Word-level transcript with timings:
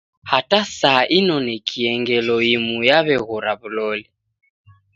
Hata 0.31 0.59
saa 0.79 1.05
inonekie 1.17 1.89
ngelo 2.01 2.35
imu 2.53 2.75
yaweghora 2.89 3.51
wuloli. 3.59 4.05